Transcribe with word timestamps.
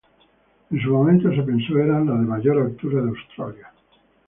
En 0.71 0.81
su 0.81 0.89
momento 0.89 1.29
se 1.31 1.43
pensó 1.43 1.77
eran 1.77 2.07
las 2.07 2.19
de 2.19 2.25
mayor 2.25 2.57
altura 2.59 3.03
de 3.03 3.09
Australia. 3.09 3.71